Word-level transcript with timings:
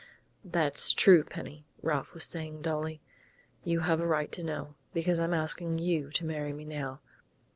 "That's 0.43 0.93
true, 0.93 1.23
Penny," 1.23 1.67
Ralph 1.83 2.15
was 2.15 2.23
saying 2.25 2.63
dully. 2.63 3.01
"You 3.63 3.81
have 3.81 3.99
a 3.99 4.07
right 4.07 4.31
to 4.31 4.41
know, 4.41 4.73
because 4.95 5.19
I'm 5.19 5.31
asking 5.35 5.77
you 5.77 6.09
to 6.13 6.25
marry 6.25 6.53
me 6.53 6.65
now.... 6.65 7.01